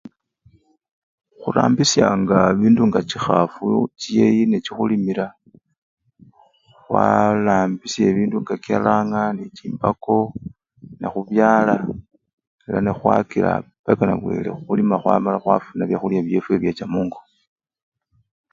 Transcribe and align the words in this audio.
Khurambisyanga 1.39 2.39
bindu 2.59 2.81
nga 2.89 2.99
chikhafu 3.09 3.67
chiyeyi 3.99 4.41
nechikhulimila, 4.47 5.25
khwarambisya 6.83 8.03
ebindu 8.11 8.37
nga 8.43 8.55
kyaranga 8.63 9.19
nende 9.31 9.53
chimbako, 9.57 10.17
nekhubyala 10.99 11.75
ela 12.67 12.79
nekhwakila 12.81 13.51
paka 13.83 14.01
nga 14.03 14.15
nebwile 14.17 14.49
khulima 14.65 14.95
khwamala 15.01 15.37
khwafuna 15.39 15.83
byakhulya 15.89 16.19
byefwe 16.27 16.53
byecha 16.61 16.85
mungo. 16.93 17.19